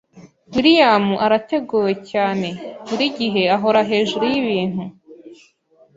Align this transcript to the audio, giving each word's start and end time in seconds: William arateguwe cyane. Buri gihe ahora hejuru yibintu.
William 0.53 1.05
arateguwe 1.25 1.91
cyane. 2.11 2.47
Buri 2.87 3.05
gihe 3.19 3.43
ahora 3.55 3.81
hejuru 3.91 4.23
yibintu. 4.33 4.83